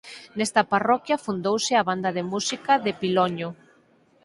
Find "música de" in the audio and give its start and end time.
2.31-2.91